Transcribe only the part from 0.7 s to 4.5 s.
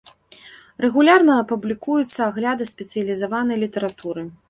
Рэгулярна публікуюцца агляды спецыялізаванай літаратуры.